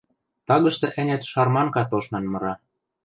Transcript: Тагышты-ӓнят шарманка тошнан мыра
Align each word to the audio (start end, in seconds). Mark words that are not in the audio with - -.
Тагышты-ӓнят 0.47 1.23
шарманка 1.31 1.83
тошнан 1.91 2.25
мыра 2.31 2.53